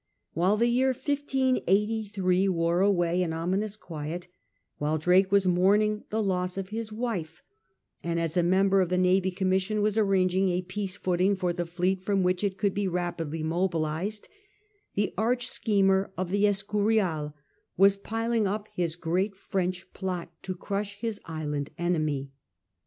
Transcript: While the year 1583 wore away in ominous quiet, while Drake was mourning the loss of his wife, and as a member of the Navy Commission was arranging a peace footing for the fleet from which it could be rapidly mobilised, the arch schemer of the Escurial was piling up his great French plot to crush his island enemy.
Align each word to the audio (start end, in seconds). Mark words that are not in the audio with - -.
While 0.33 0.57
the 0.57 0.65
year 0.67 0.93
1583 0.93 2.47
wore 2.49 2.81
away 2.81 3.21
in 3.21 3.33
ominous 3.33 3.77
quiet, 3.77 4.27
while 4.79 4.97
Drake 4.97 5.31
was 5.31 5.45
mourning 5.45 6.05
the 6.09 6.23
loss 6.23 6.57
of 6.57 6.69
his 6.69 6.91
wife, 6.91 7.43
and 8.03 8.19
as 8.19 8.35
a 8.35 8.41
member 8.41 8.81
of 8.81 8.89
the 8.89 8.97
Navy 8.97 9.29
Commission 9.29 9.79
was 9.83 9.99
arranging 9.99 10.49
a 10.49 10.63
peace 10.63 10.95
footing 10.95 11.35
for 11.35 11.53
the 11.53 11.67
fleet 11.67 12.01
from 12.01 12.23
which 12.23 12.43
it 12.43 12.57
could 12.57 12.73
be 12.73 12.87
rapidly 12.87 13.43
mobilised, 13.43 14.27
the 14.95 15.13
arch 15.19 15.51
schemer 15.51 16.11
of 16.17 16.31
the 16.31 16.47
Escurial 16.47 17.35
was 17.77 17.95
piling 17.95 18.47
up 18.47 18.69
his 18.73 18.95
great 18.95 19.35
French 19.35 19.93
plot 19.93 20.31
to 20.41 20.55
crush 20.55 20.97
his 20.99 21.21
island 21.25 21.69
enemy. 21.77 22.31